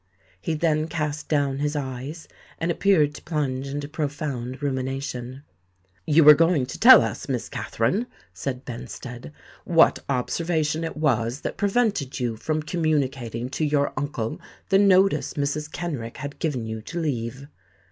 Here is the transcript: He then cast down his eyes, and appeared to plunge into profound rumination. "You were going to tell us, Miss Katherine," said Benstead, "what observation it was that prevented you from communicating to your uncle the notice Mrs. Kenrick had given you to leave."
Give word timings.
He 0.41 0.55
then 0.55 0.87
cast 0.87 1.27
down 1.29 1.59
his 1.59 1.75
eyes, 1.75 2.27
and 2.57 2.71
appeared 2.71 3.13
to 3.13 3.21
plunge 3.21 3.67
into 3.67 3.87
profound 3.87 4.63
rumination. 4.63 5.43
"You 6.07 6.23
were 6.23 6.33
going 6.33 6.65
to 6.65 6.79
tell 6.79 7.03
us, 7.03 7.29
Miss 7.29 7.47
Katherine," 7.49 8.07
said 8.33 8.65
Benstead, 8.65 9.31
"what 9.63 9.99
observation 10.09 10.83
it 10.83 10.97
was 10.97 11.41
that 11.41 11.55
prevented 11.55 12.19
you 12.19 12.35
from 12.35 12.63
communicating 12.63 13.47
to 13.49 13.63
your 13.63 13.93
uncle 13.95 14.41
the 14.69 14.79
notice 14.79 15.35
Mrs. 15.35 15.71
Kenrick 15.71 16.17
had 16.17 16.39
given 16.39 16.65
you 16.65 16.81
to 16.81 16.99
leave." 16.99 17.45